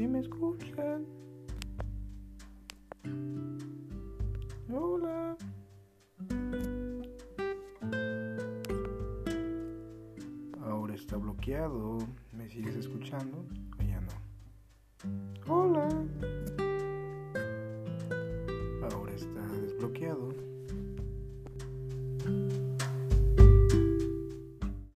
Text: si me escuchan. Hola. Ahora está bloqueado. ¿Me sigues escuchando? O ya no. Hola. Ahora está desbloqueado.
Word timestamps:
si 0.00 0.08
me 0.08 0.20
escuchan. 0.20 1.04
Hola. 4.72 5.36
Ahora 10.62 10.94
está 10.94 11.18
bloqueado. 11.18 11.98
¿Me 12.32 12.48
sigues 12.48 12.76
escuchando? 12.76 13.44
O 13.78 13.82
ya 13.82 14.00
no. 14.00 15.54
Hola. 15.54 15.86
Ahora 18.90 19.12
está 19.14 19.42
desbloqueado. 19.60 20.49